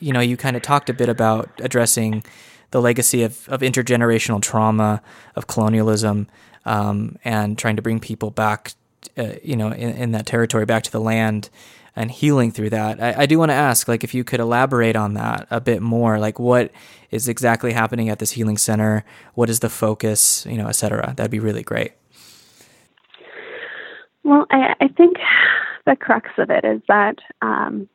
you 0.00 0.12
know, 0.12 0.20
you 0.20 0.36
kind 0.36 0.56
of 0.56 0.62
talked 0.62 0.90
a 0.90 0.94
bit 0.94 1.08
about 1.08 1.50
addressing 1.58 2.24
the 2.70 2.80
legacy 2.80 3.22
of, 3.22 3.48
of 3.48 3.60
intergenerational 3.60 4.40
trauma, 4.40 5.02
of 5.36 5.46
colonialism, 5.46 6.26
um, 6.64 7.16
and 7.24 7.58
trying 7.58 7.76
to 7.76 7.82
bring 7.82 8.00
people 8.00 8.30
back, 8.30 8.72
uh, 9.18 9.34
you 9.42 9.56
know, 9.56 9.68
in, 9.68 9.90
in, 9.90 10.12
that 10.12 10.26
territory, 10.26 10.64
back 10.64 10.82
to 10.84 10.92
the 10.92 11.00
land, 11.00 11.50
and 11.96 12.10
healing 12.10 12.50
through 12.50 12.70
that. 12.70 13.02
I, 13.02 13.22
I 13.22 13.26
do 13.26 13.38
want 13.38 13.50
to 13.50 13.54
ask, 13.54 13.88
like, 13.88 14.04
if 14.04 14.14
you 14.14 14.24
could 14.24 14.40
elaborate 14.40 14.96
on 14.96 15.14
that 15.14 15.46
a 15.50 15.60
bit 15.60 15.82
more, 15.82 16.18
like, 16.18 16.38
what 16.38 16.70
is 17.10 17.28
exactly 17.28 17.72
happening 17.72 18.08
at 18.08 18.18
this 18.18 18.32
healing 18.32 18.56
center? 18.56 19.04
What 19.34 19.50
is 19.50 19.60
the 19.60 19.70
focus, 19.70 20.46
you 20.48 20.56
know, 20.56 20.68
et 20.68 20.72
cetera? 20.72 21.14
That'd 21.16 21.30
be 21.30 21.40
really 21.40 21.62
great. 21.62 21.92
Well, 24.22 24.46
I, 24.50 24.74
I 24.80 24.88
think 24.88 25.16
the 25.86 25.96
crux 25.96 26.28
of 26.38 26.50
it 26.50 26.64
is 26.64 26.82
that 26.86 27.16
um, 27.42 27.88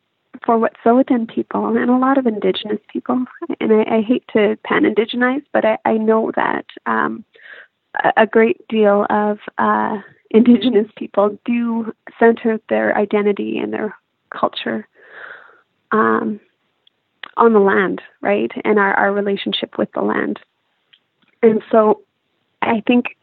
for 0.46 0.56
Wet'suwet'en 0.58 1.28
people 1.28 1.76
and 1.76 1.90
a 1.90 1.98
lot 1.98 2.16
of 2.16 2.26
Indigenous 2.26 2.78
people, 2.90 3.24
and 3.60 3.72
I, 3.72 3.96
I 3.96 4.00
hate 4.00 4.24
to 4.32 4.56
pan 4.64 4.84
Indigenize, 4.84 5.44
but 5.52 5.64
I, 5.64 5.78
I 5.84 5.94
know 5.94 6.30
that 6.36 6.64
um, 6.86 7.24
a, 8.02 8.12
a 8.22 8.26
great 8.26 8.66
deal 8.68 9.04
of 9.10 9.38
uh, 9.58 9.98
Indigenous 10.30 10.90
people 10.96 11.36
do 11.44 11.92
center 12.18 12.60
their 12.68 12.96
identity 12.96 13.58
and 13.58 13.72
their 13.72 13.96
culture 14.30 14.86
um, 15.90 16.40
on 17.36 17.52
the 17.52 17.58
land, 17.58 18.00
right, 18.20 18.52
and 18.64 18.78
our, 18.78 18.94
our 18.94 19.12
relationship 19.12 19.76
with 19.76 19.90
the 19.92 20.00
land. 20.02 20.38
And 21.42 21.62
so 21.70 22.02
I 22.62 22.82
think 22.86 23.16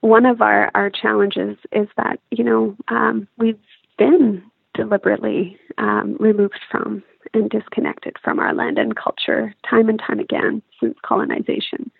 one 0.00 0.26
of 0.26 0.42
our, 0.42 0.70
our 0.74 0.90
challenges 0.90 1.56
is 1.72 1.88
that, 1.96 2.20
you 2.30 2.44
know, 2.44 2.76
um, 2.88 3.26
we've 3.38 3.58
been 3.96 4.42
deliberately 4.78 5.58
um, 5.76 6.16
removed 6.20 6.60
from 6.70 7.02
and 7.34 7.50
disconnected 7.50 8.16
from 8.22 8.38
our 8.38 8.54
land 8.54 8.78
and 8.78 8.94
culture 8.94 9.52
time 9.68 9.88
and 9.88 9.98
time 9.98 10.20
again 10.20 10.62
since 10.80 10.96
colonization. 11.04 11.90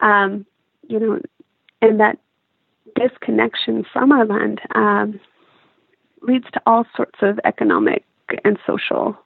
Um, 0.00 0.44
you 0.88 1.00
know, 1.00 1.20
and 1.80 1.98
that 1.98 2.18
disconnection 2.94 3.84
from 3.90 4.12
our 4.12 4.26
land 4.26 4.60
um, 4.74 5.18
leads 6.20 6.44
to 6.52 6.60
all 6.66 6.84
sorts 6.94 7.18
of 7.22 7.40
economic 7.44 8.04
and 8.44 8.58
social 8.66 9.16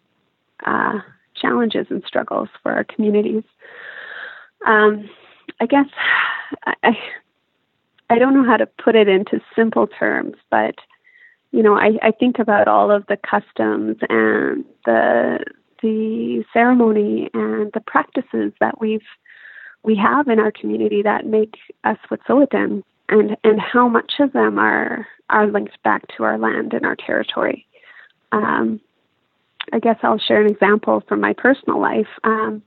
uh, 0.64 1.00
challenges 1.34 1.86
and 1.90 2.04
struggles 2.06 2.48
for 2.62 2.70
our 2.70 2.84
communities. 2.84 3.42
Um, 4.64 5.10
I 5.58 5.66
guess 5.66 5.86
I, 6.84 6.96
I 8.10 8.18
don't 8.18 8.34
know 8.34 8.44
how 8.44 8.58
to 8.58 8.66
put 8.66 8.94
it 8.94 9.08
into 9.08 9.40
simple 9.56 9.88
terms, 9.88 10.36
but 10.50 10.76
you 11.52 11.62
know, 11.62 11.76
I, 11.76 11.98
I 12.02 12.10
think 12.12 12.38
about 12.38 12.68
all 12.68 12.90
of 12.90 13.06
the 13.06 13.16
customs 13.16 13.96
and 14.08 14.64
the 14.84 15.44
the 15.82 16.44
ceremony 16.52 17.30
and 17.32 17.72
the 17.72 17.80
practices 17.80 18.52
that 18.60 18.80
we've 18.80 19.06
we 19.82 19.96
have 19.96 20.28
in 20.28 20.38
our 20.38 20.52
community 20.52 21.02
that 21.02 21.26
make 21.26 21.54
us 21.84 21.96
Wet'suwet'en 22.10 22.82
and 23.08 23.36
and 23.42 23.60
how 23.60 23.88
much 23.88 24.14
of 24.20 24.32
them 24.32 24.58
are 24.58 25.06
are 25.28 25.46
linked 25.46 25.82
back 25.82 26.04
to 26.16 26.24
our 26.24 26.38
land 26.38 26.72
and 26.72 26.84
our 26.84 26.96
territory. 26.96 27.66
Um, 28.32 28.80
I 29.72 29.78
guess 29.78 29.96
I'll 30.02 30.18
share 30.18 30.40
an 30.40 30.50
example 30.50 31.02
from 31.08 31.20
my 31.20 31.32
personal 31.32 31.80
life. 31.80 32.08
Um, 32.24 32.62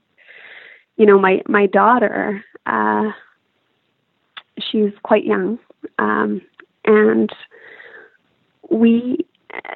you 0.96 1.06
know, 1.06 1.18
my 1.18 1.42
my 1.48 1.66
daughter, 1.66 2.44
uh, 2.66 3.10
she's 4.58 4.92
quite 5.02 5.24
young, 5.24 5.58
um, 5.98 6.42
and 6.84 7.30
we, 8.74 9.18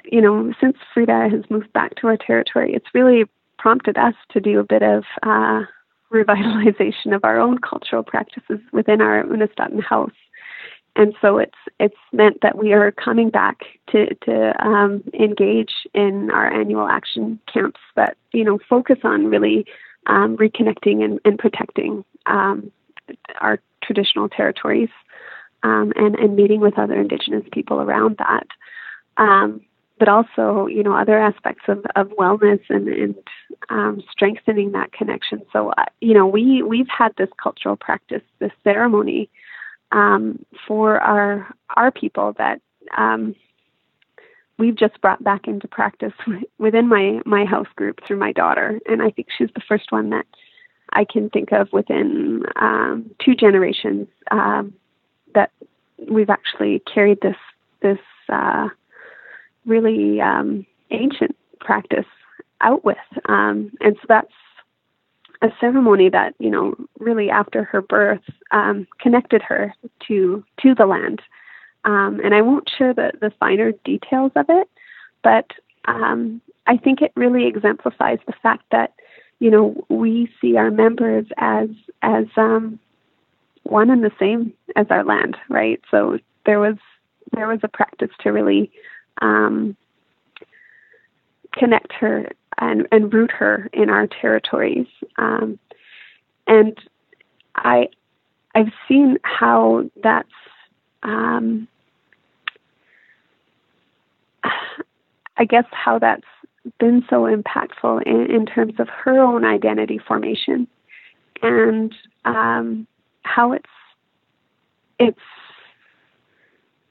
you 0.05 0.21
know, 0.21 0.53
since 0.61 0.77
Freda 0.95 1.31
has 1.31 1.49
moved 1.51 1.73
back 1.73 1.95
to 1.97 2.09
our 2.09 2.17
territory, 2.17 2.73
it's 2.75 2.95
really 2.95 3.25
prompted 3.59 3.97
us 3.97 4.15
to 4.31 4.41
do 4.41 4.59
a 4.59 4.65
bit 4.65 4.83
of 4.83 5.05
uh, 5.23 5.63
revitalization 6.13 7.15
of 7.15 7.25
our 7.25 7.39
own 7.39 7.59
cultural 7.59 8.03
practices 8.03 8.61
within 8.73 9.01
our 9.01 9.23
Unistoten 9.25 9.83
house. 9.83 10.11
And 10.97 11.15
so 11.21 11.39
it's 11.39 11.59
it's 11.79 11.95
meant 12.13 12.39
that 12.43 12.59
we 12.59 12.73
are 12.73 12.91
coming 12.91 13.31
back 13.31 13.61
to 13.91 14.13
to 14.25 14.67
um, 14.67 15.05
engage 15.15 15.73
in 15.95 16.31
our 16.33 16.53
annual 16.53 16.89
action 16.89 17.39
camps 17.53 17.79
that 17.95 18.17
you 18.33 18.43
know 18.43 18.59
focus 18.69 18.99
on 19.05 19.27
really 19.27 19.65
um, 20.07 20.37
reconnecting 20.37 21.05
and, 21.05 21.21
and 21.25 21.39
protecting 21.39 22.05
um, 22.27 22.73
our 23.41 23.61
traditional 23.81 24.29
territories 24.29 24.89
um, 25.63 25.93
and 25.95 26.17
and 26.17 26.35
meeting 26.35 26.61
with 26.61 26.77
other 26.77 26.99
Indigenous 26.99 27.45
people 27.53 27.81
around 27.81 28.17
that 28.19 28.49
um, 29.19 29.61
but 29.99 30.09
also 30.09 30.67
you 30.67 30.83
know 30.83 30.95
other 30.95 31.19
aspects 31.19 31.65
of, 31.69 31.85
of 31.97 32.09
wellness 32.11 32.61
and, 32.69 32.89
and 32.89 33.15
um, 33.69 34.03
strengthening 34.11 34.73
that 34.73 34.93
connection. 34.93 35.43
So 35.53 35.71
uh, 35.77 35.85
you 36.01 36.15
know 36.15 36.27
we 36.27 36.63
we've 36.63 36.89
had 36.89 37.15
this 37.17 37.31
cultural 37.43 37.77
practice, 37.77 38.23
this 38.39 38.53
ceremony 38.65 39.29
um, 39.93 40.45
for 40.67 40.99
our 41.01 41.47
our 41.77 41.91
people 41.91 42.35
that 42.39 42.61
um, 42.97 43.35
we've 44.59 44.77
just 44.77 45.01
brought 45.01 45.23
back 45.23 45.47
into 45.47 45.69
practice 45.69 46.13
within 46.59 46.89
my 46.89 47.21
my 47.25 47.45
house 47.45 47.69
group 47.77 48.01
through 48.07 48.19
my 48.19 48.33
daughter, 48.33 48.81
and 48.87 49.03
I 49.03 49.11
think 49.11 49.29
she's 49.37 49.51
the 49.55 49.63
first 49.69 49.91
one 49.91 50.11
that 50.11 50.27
I 50.93 51.05
can 51.05 51.29
think 51.31 51.53
of 51.53 51.73
within 51.73 52.45
um, 52.57 53.11
two 53.25 53.35
generations 53.35 54.09
um, 54.31 54.73
that 55.35 55.51
we've 56.11 56.31
actually 56.31 56.83
carried 56.93 57.21
this 57.21 57.37
this 57.81 57.99
uh, 58.29 58.69
really 59.69 60.21
um, 60.21 60.67
ancient 60.91 61.37
practice 61.61 62.07
out 62.61 62.85
with. 62.85 62.97
Um, 63.27 63.71
and 63.81 63.97
so 63.97 64.07
that's 64.09 64.33
a 65.43 65.49
ceremony 65.61 66.09
that 66.11 66.35
you 66.39 66.51
know 66.51 66.75
really 66.99 67.31
after 67.31 67.65
her 67.65 67.81
birth 67.81 68.25
um, 68.51 68.87
connected 69.01 69.43
her 69.43 69.73
to 70.09 70.45
to 70.63 70.75
the 70.75 70.87
land. 70.87 71.23
Um, 71.85 72.21
and 72.25 72.35
I 72.35 72.43
won't 72.43 72.71
share 72.77 72.93
the 72.93 73.13
the 73.21 73.33
finer 73.39 73.73
details 73.85 74.33
of 74.35 74.47
it, 74.49 74.69
but 75.23 75.47
um, 75.87 76.41
I 76.67 76.77
think 76.77 77.01
it 77.01 77.13
really 77.15 77.47
exemplifies 77.47 78.19
the 78.27 78.35
fact 78.43 78.65
that 78.73 78.95
you 79.39 79.51
know 79.51 79.85
we 79.89 80.29
see 80.41 80.57
our 80.57 80.71
members 80.71 81.27
as 81.37 81.69
as 82.03 82.27
um, 82.37 82.79
one 83.63 83.91
and 83.91 84.03
the 84.03 84.13
same 84.19 84.53
as 84.77 84.87
our 84.91 85.05
land, 85.05 85.37
right? 85.49 85.81
So 85.91 86.19
there 86.47 86.59
was 86.59 86.77
there 87.33 87.47
was 87.47 87.61
a 87.63 87.69
practice 87.69 88.11
to 88.21 88.31
really 88.31 88.73
um, 89.21 89.77
connect 91.53 91.93
her 91.93 92.29
and, 92.59 92.87
and 92.93 93.13
root 93.13 93.31
her 93.31 93.69
in 93.73 93.91
our 93.91 94.07
territories. 94.07 94.87
Um, 95.17 95.59
and 96.47 96.77
I, 97.55 97.89
I've 98.55 98.73
seen 98.87 99.19
how 99.23 99.91
that's, 100.03 100.29
um, 101.03 101.69
I 105.37 105.45
guess, 105.45 105.67
how 105.71 105.99
that's 105.99 106.23
been 106.79 107.05
so 107.09 107.23
impactful 107.23 108.03
in, 108.03 108.31
in 108.31 108.47
terms 108.47 108.75
of 108.79 108.89
her 108.89 109.19
own 109.19 109.45
identity 109.45 109.99
formation 109.99 110.67
and 111.43 111.95
um, 112.25 112.87
how 113.23 113.53
it's 113.53 113.65
it's 114.99 115.19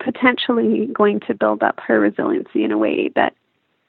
potentially 0.07 0.85
going 0.93 1.19
to 1.19 1.33
build 1.33 1.61
up 1.61 1.81
her 1.85 1.99
resiliency 1.99 2.63
in 2.63 2.71
a 2.71 2.77
way 2.77 3.09
that 3.15 3.35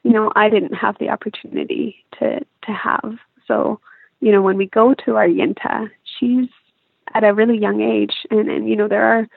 you 0.03 0.11
know 0.11 0.33
I 0.35 0.49
didn't 0.49 0.73
have 0.73 0.97
the 0.99 1.09
opportunity 1.09 2.03
to 2.19 2.39
to 2.39 2.71
have. 2.71 3.17
So 3.47 3.79
you 4.19 4.33
know 4.33 4.41
when 4.41 4.57
we 4.57 4.67
go 4.67 4.93
to 5.05 5.15
our 5.15 5.27
Yintah, 5.27 5.89
she's 6.03 6.49
at 7.13 7.23
a 7.23 7.33
really 7.33 7.57
young 7.57 7.79
age, 7.81 8.27
and 8.29 8.49
and 8.49 8.67
you 8.67 8.75
know 8.75 8.89
there 8.89 9.05
are 9.05 9.27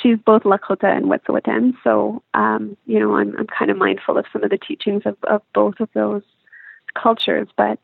she's 0.00 0.18
both 0.18 0.42
Lakota 0.42 0.94
and 0.94 1.06
Wet'suwet'en, 1.06 1.72
so 1.82 2.22
um, 2.34 2.76
you 2.84 3.00
know 3.00 3.16
I'm 3.16 3.34
I'm 3.38 3.46
kind 3.46 3.70
of 3.70 3.78
mindful 3.78 4.18
of 4.18 4.26
some 4.34 4.44
of 4.44 4.50
the 4.50 4.58
teachings 4.58 5.04
of 5.06 5.16
of 5.24 5.40
both 5.54 5.80
of 5.80 5.88
those 5.94 6.22
cultures, 6.94 7.48
but 7.56 7.78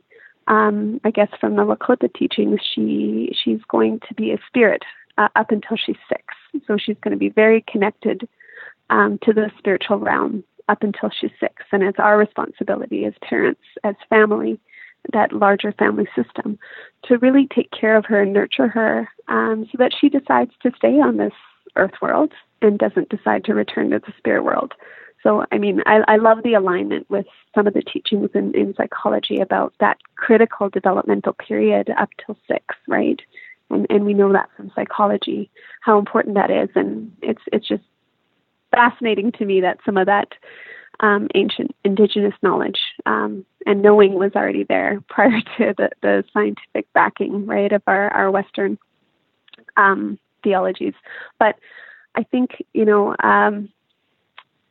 um, 0.48 1.00
I 1.02 1.10
guess 1.10 1.30
from 1.40 1.56
the 1.56 1.62
Lakota 1.62 2.12
teachings, 2.12 2.60
she 2.62 3.34
she's 3.42 3.60
going 3.68 4.00
to 4.06 4.14
be 4.14 4.32
a 4.32 4.38
spirit 4.46 4.82
uh, 5.18 5.28
up 5.36 5.50
until 5.50 5.76
she's 5.76 5.96
six. 6.08 6.22
So 6.66 6.78
she's 6.78 6.96
going 7.02 7.12
to 7.12 7.18
be 7.18 7.28
very 7.28 7.62
connected 7.70 8.26
um, 8.88 9.18
to 9.24 9.32
the 9.32 9.50
spiritual 9.58 9.98
realm 9.98 10.44
up 10.68 10.82
until 10.82 11.10
she's 11.10 11.30
six. 11.40 11.54
And 11.72 11.82
it's 11.82 11.98
our 11.98 12.16
responsibility 12.16 13.04
as 13.04 13.14
parents, 13.20 13.60
as 13.84 13.96
family, 14.08 14.58
that 15.12 15.32
larger 15.32 15.72
family 15.72 16.06
system, 16.16 16.58
to 17.04 17.18
really 17.18 17.46
take 17.54 17.70
care 17.70 17.96
of 17.96 18.06
her 18.06 18.22
and 18.22 18.32
nurture 18.32 18.68
her 18.68 19.08
um, 19.28 19.66
so 19.70 19.76
that 19.78 19.92
she 19.98 20.08
decides 20.08 20.52
to 20.62 20.72
stay 20.76 21.00
on 21.00 21.16
this 21.16 21.32
earth 21.76 21.94
world 22.00 22.32
and 22.62 22.78
doesn't 22.78 23.08
decide 23.08 23.44
to 23.44 23.54
return 23.54 23.90
to 23.90 23.98
the 23.98 24.12
spirit 24.18 24.44
world. 24.44 24.72
So, 25.22 25.44
I 25.50 25.58
mean, 25.58 25.82
I, 25.86 26.00
I 26.06 26.16
love 26.16 26.42
the 26.44 26.54
alignment 26.54 27.08
with 27.10 27.26
some 27.54 27.66
of 27.66 27.74
the 27.74 27.82
teachings 27.82 28.30
in, 28.34 28.54
in 28.54 28.74
psychology 28.76 29.40
about 29.40 29.74
that 29.80 29.98
critical 30.16 30.68
developmental 30.68 31.32
period 31.32 31.90
up 31.98 32.10
till 32.24 32.36
six, 32.46 32.64
right? 32.86 33.20
And, 33.70 33.86
and 33.90 34.04
we 34.04 34.14
know 34.14 34.32
that 34.32 34.48
from 34.56 34.72
psychology 34.74 35.50
how 35.80 35.98
important 35.98 36.34
that 36.34 36.50
is 36.50 36.68
and 36.74 37.12
it's 37.22 37.42
it's 37.52 37.66
just 37.66 37.84
fascinating 38.70 39.32
to 39.32 39.44
me 39.44 39.60
that 39.60 39.78
some 39.84 39.96
of 39.96 40.06
that 40.06 40.28
um, 41.00 41.28
ancient 41.34 41.74
indigenous 41.84 42.34
knowledge, 42.42 42.78
um, 43.06 43.44
and 43.66 43.82
knowing 43.82 44.14
was 44.14 44.32
already 44.34 44.64
there 44.64 45.00
prior 45.08 45.40
to 45.56 45.74
the, 45.76 45.90
the 46.02 46.24
scientific 46.32 46.92
backing, 46.92 47.46
right, 47.46 47.72
of 47.72 47.82
our 47.86 48.08
our 48.10 48.30
Western 48.30 48.78
um, 49.76 50.18
theologies. 50.42 50.94
But 51.38 51.56
I 52.14 52.24
think 52.24 52.64
you 52.72 52.84
know 52.84 53.14
um, 53.22 53.68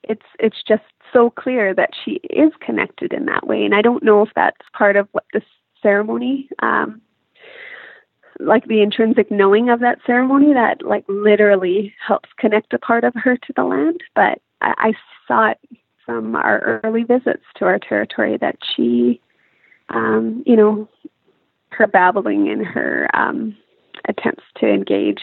it's 0.03 0.25
it's 0.39 0.61
just 0.67 0.83
so 1.13 1.29
clear 1.29 1.73
that 1.73 1.91
she 2.03 2.19
is 2.29 2.51
connected 2.59 3.13
in 3.13 3.25
that 3.25 3.47
way, 3.47 3.63
and 3.63 3.73
I 3.73 3.81
don't 3.81 4.03
know 4.03 4.21
if 4.21 4.29
that's 4.35 4.57
part 4.73 4.95
of 4.95 5.07
what 5.13 5.25
this 5.33 5.43
ceremony 5.81 6.49
um, 6.61 7.01
like 8.39 8.65
the 8.67 8.81
intrinsic 8.81 9.31
knowing 9.31 9.69
of 9.69 9.79
that 9.79 9.99
ceremony 10.05 10.53
that 10.53 10.83
like 10.83 11.05
literally 11.07 11.93
helps 12.05 12.29
connect 12.37 12.73
a 12.73 12.79
part 12.79 13.03
of 13.03 13.13
her 13.15 13.37
to 13.37 13.53
the 13.55 13.63
land. 13.63 14.01
But 14.15 14.39
I, 14.61 14.73
I 14.77 14.93
saw 15.27 15.51
it 15.51 15.59
from 16.05 16.35
our 16.35 16.81
early 16.83 17.03
visits 17.03 17.43
to 17.57 17.65
our 17.65 17.79
territory 17.79 18.37
that 18.37 18.57
she 18.75 19.21
um, 19.89 20.43
you 20.45 20.55
know 20.55 20.89
her 21.69 21.87
babbling 21.87 22.49
and 22.49 22.65
her 22.65 23.09
um, 23.13 23.55
attempts 24.07 24.43
to 24.57 24.67
engage 24.67 25.21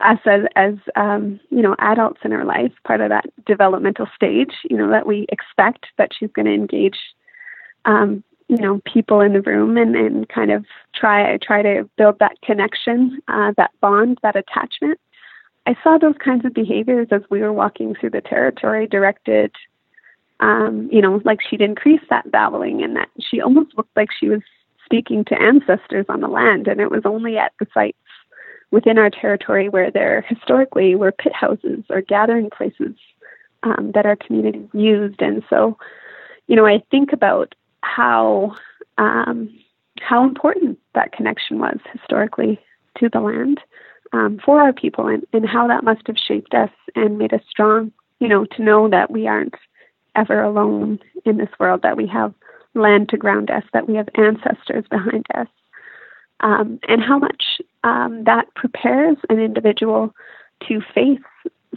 us 0.00 0.18
as 0.26 0.42
as 0.54 0.74
um, 0.96 1.40
you 1.50 1.62
know 1.62 1.74
adults 1.78 2.20
in 2.24 2.30
her 2.30 2.44
life, 2.44 2.72
part 2.84 3.00
of 3.00 3.08
that 3.08 3.26
developmental 3.46 4.06
stage, 4.14 4.52
you 4.70 4.76
know 4.76 4.90
that 4.90 5.06
we 5.06 5.26
expect 5.30 5.86
that 5.98 6.10
she's 6.16 6.30
going 6.32 6.46
to 6.46 6.54
engage, 6.54 6.98
um, 7.84 8.22
you 8.48 8.56
know, 8.56 8.80
people 8.92 9.20
in 9.20 9.34
the 9.34 9.42
room 9.42 9.76
and, 9.76 9.94
and 9.94 10.28
kind 10.28 10.50
of 10.50 10.64
try 10.94 11.36
try 11.38 11.62
to 11.62 11.88
build 11.96 12.18
that 12.18 12.40
connection, 12.42 13.20
uh, 13.28 13.52
that 13.56 13.70
bond, 13.80 14.18
that 14.22 14.36
attachment. 14.36 14.98
I 15.66 15.76
saw 15.82 15.98
those 15.98 16.16
kinds 16.24 16.46
of 16.46 16.54
behaviors 16.54 17.08
as 17.10 17.20
we 17.30 17.40
were 17.40 17.52
walking 17.52 17.94
through 17.94 18.10
the 18.10 18.22
territory, 18.22 18.86
directed. 18.86 19.52
Um, 20.40 20.88
you 20.90 21.02
know, 21.02 21.20
like 21.24 21.40
she'd 21.42 21.60
increase 21.60 22.00
that 22.10 22.30
babbling 22.30 22.82
and 22.82 22.96
that 22.96 23.08
she 23.20 23.40
almost 23.40 23.76
looked 23.76 23.96
like 23.96 24.08
she 24.18 24.28
was 24.28 24.40
speaking 24.84 25.24
to 25.26 25.40
ancestors 25.40 26.06
on 26.08 26.20
the 26.20 26.28
land, 26.28 26.68
and 26.68 26.80
it 26.80 26.90
was 26.90 27.02
only 27.04 27.36
at 27.36 27.52
the 27.60 27.66
sites 27.74 27.98
within 28.70 28.98
our 28.98 29.10
territory 29.10 29.68
where 29.68 29.90
there 29.90 30.24
historically 30.28 30.94
were 30.94 31.12
pit 31.12 31.34
houses 31.34 31.84
or 31.90 32.00
gathering 32.00 32.48
places 32.50 32.94
um, 33.62 33.90
that 33.94 34.06
our 34.06 34.16
community 34.16 34.66
used. 34.72 35.20
And 35.20 35.42
so, 35.50 35.76
you 36.46 36.56
know, 36.56 36.66
I 36.66 36.82
think 36.90 37.12
about 37.12 37.54
how 37.88 38.54
um, 38.98 39.50
how 40.00 40.24
important 40.24 40.78
that 40.94 41.12
connection 41.12 41.58
was 41.58 41.78
historically 41.92 42.60
to 42.98 43.08
the 43.08 43.20
land 43.20 43.60
um, 44.12 44.40
for 44.44 44.60
our 44.60 44.72
people, 44.72 45.06
and, 45.06 45.24
and 45.32 45.48
how 45.48 45.66
that 45.68 45.84
must 45.84 46.06
have 46.06 46.16
shaped 46.16 46.54
us 46.54 46.70
and 46.94 47.18
made 47.18 47.32
us 47.32 47.42
strong. 47.48 47.92
You 48.20 48.28
know, 48.28 48.44
to 48.56 48.62
know 48.62 48.88
that 48.88 49.10
we 49.10 49.26
aren't 49.26 49.54
ever 50.16 50.42
alone 50.42 50.98
in 51.24 51.36
this 51.36 51.50
world, 51.60 51.82
that 51.82 51.96
we 51.96 52.06
have 52.08 52.34
land 52.74 53.08
to 53.10 53.16
ground 53.16 53.50
us, 53.50 53.62
that 53.72 53.88
we 53.88 53.94
have 53.94 54.08
ancestors 54.14 54.84
behind 54.90 55.26
us, 55.34 55.46
um, 56.40 56.80
and 56.88 57.02
how 57.02 57.18
much 57.18 57.60
um, 57.84 58.24
that 58.24 58.52
prepares 58.54 59.16
an 59.30 59.38
individual 59.38 60.14
to 60.68 60.80
face 60.94 61.20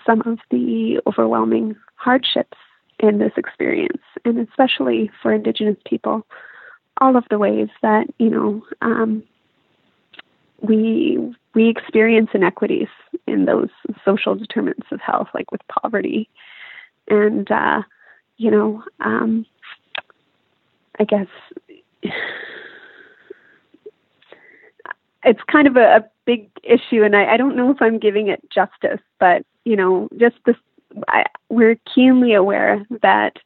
some 0.06 0.22
of 0.26 0.40
the 0.50 1.00
overwhelming 1.06 1.76
hardships 1.96 2.58
in 3.02 3.18
this 3.18 3.34
experience, 3.36 4.02
and 4.26 4.40
especially 4.40 5.12
for 5.22 5.34
Indigenous 5.34 5.78
people, 5.86 6.26
all 7.00 7.18
of 7.18 7.26
the 7.30 7.40
ways 7.40 7.70
that 7.82 8.08
you 8.20 8.30
know 8.30 8.64
um, 8.82 9.24
we 10.62 11.36
we 11.54 11.68
experience 11.70 12.30
inequities 12.34 12.88
in 13.28 13.46
those 13.46 13.70
social 14.06 14.36
determinants 14.36 14.88
of 14.92 15.02
health, 15.02 15.28
like 15.34 15.52
with 15.52 15.62
poverty, 15.68 16.30
and 17.10 17.52
uh, 17.52 17.82
you 18.38 18.52
know, 18.52 18.84
um, 19.00 19.46
I 21.00 21.04
guess 21.04 21.28
it's 25.24 25.42
kind 25.52 25.68
of 25.68 25.76
a, 25.76 25.98
a 25.98 26.06
big 26.26 26.50
issue, 26.64 27.04
and 27.04 27.16
I, 27.16 27.34
I 27.34 27.38
don't 27.38 27.56
know 27.56 27.72
if 27.72 27.82
I'm 27.82 28.00
giving 28.00 28.28
it 28.30 28.42
justice, 28.52 29.00
but 29.20 29.44
you 29.64 29.76
know, 29.76 30.10
just 30.18 30.36
this, 30.46 30.56
I, 31.08 31.26
we're 31.50 31.78
keenly 31.94 32.34
aware 32.34 32.86
that 33.02 33.38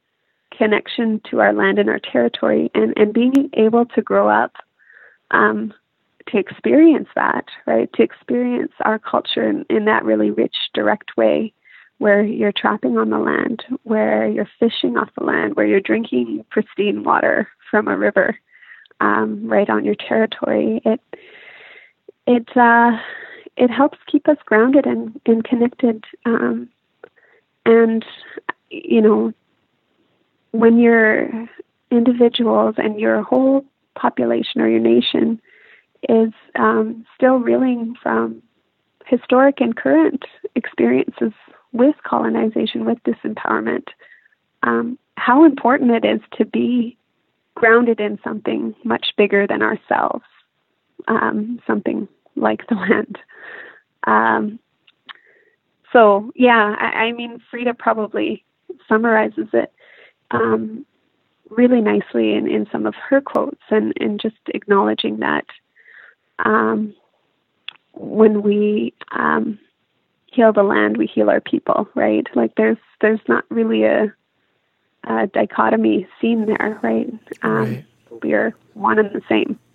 connection 0.56 1.20
to 1.30 1.40
our 1.40 1.52
land 1.52 1.78
and 1.78 1.88
our 1.88 2.00
territory, 2.00 2.70
and 2.74 2.92
and 2.96 3.12
being 3.12 3.50
able 3.54 3.86
to 3.86 4.02
grow 4.02 4.28
up, 4.28 4.56
um, 5.30 5.72
to 6.28 6.38
experience 6.38 7.08
that, 7.14 7.46
right, 7.66 7.92
to 7.94 8.02
experience 8.02 8.72
our 8.84 8.98
culture 8.98 9.48
in, 9.48 9.64
in 9.68 9.84
that 9.84 10.04
really 10.04 10.30
rich, 10.30 10.56
direct 10.74 11.16
way, 11.16 11.52
where 11.98 12.22
you're 12.22 12.52
trapping 12.52 12.98
on 12.98 13.10
the 13.10 13.18
land, 13.18 13.62
where 13.84 14.28
you're 14.28 14.48
fishing 14.58 14.96
off 14.96 15.08
the 15.18 15.24
land, 15.24 15.56
where 15.56 15.66
you're 15.66 15.80
drinking 15.80 16.44
pristine 16.50 17.04
water 17.04 17.48
from 17.70 17.88
a 17.88 17.96
river, 17.96 18.38
um, 19.00 19.46
right 19.46 19.68
on 19.70 19.84
your 19.84 19.94
territory. 19.94 20.80
It 20.84 21.00
it 22.26 22.56
uh, 22.56 22.92
it 23.56 23.70
helps 23.70 23.98
keep 24.10 24.28
us 24.28 24.38
grounded 24.44 24.86
and, 24.86 25.20
and 25.26 25.44
connected. 25.44 26.04
Um, 26.24 26.68
and 27.66 28.04
you 28.70 29.00
know, 29.02 29.32
when 30.52 30.78
your 30.78 31.28
individuals 31.90 32.76
and 32.78 32.98
your 32.98 33.22
whole 33.22 33.64
population 33.94 34.60
or 34.60 34.68
your 34.68 34.80
nation 34.80 35.40
is 36.08 36.32
um, 36.56 37.04
still 37.14 37.36
reeling 37.36 37.94
from 38.02 38.42
historic 39.06 39.60
and 39.60 39.76
current 39.76 40.24
experiences 40.54 41.32
with 41.72 41.94
colonization, 42.04 42.84
with 42.84 42.98
disempowerment, 43.04 43.88
um, 44.62 44.98
how 45.16 45.44
important 45.44 45.90
it 45.90 46.04
is 46.04 46.20
to 46.36 46.44
be 46.44 46.96
grounded 47.54 48.00
in 48.00 48.18
something 48.22 48.74
much 48.84 49.08
bigger 49.16 49.46
than 49.46 49.62
ourselves, 49.62 50.24
um, 51.08 51.60
something 51.66 52.08
like 52.34 52.66
the 52.68 52.74
land. 52.74 53.18
So 55.96 56.30
yeah, 56.34 56.76
I, 56.78 57.06
I, 57.06 57.12
mean, 57.12 57.40
Freda 57.50 57.78
probably 57.78 58.44
summarizes 58.86 59.48
it 59.54 59.72
um, 60.30 60.84
really 61.48 61.80
nicely 61.80 62.34
in, 62.34 62.46
in 62.46 62.66
some 62.70 62.84
of 62.84 62.94
her 63.08 63.22
quotes, 63.22 63.62
and, 63.70 63.94
and 63.98 64.20
just 64.20 64.36
acknowledging 64.48 65.20
that 65.20 65.46
um, 66.40 66.94
when 67.94 68.42
we 68.42 68.92
um, 69.12 69.58
heal 70.26 70.52
the 70.52 70.62
land, 70.62 70.98
we 70.98 71.06
heal 71.06 71.30
our 71.30 71.40
people, 71.40 71.88
right? 71.94 72.26
Like 72.34 72.56
there's 72.56 72.76
there's 73.00 73.20
not 73.26 73.46
really 73.48 73.84
a, 73.84 74.12
a 75.04 75.28
dichotomy 75.28 76.06
seen 76.20 76.44
there, 76.44 76.78
right? 76.82 77.08
Um, 77.40 77.52
right. 77.62 77.84
We're 78.22 78.54
one 78.74 78.98
and 78.98 79.14
the 79.14 79.22
same. 79.30 79.58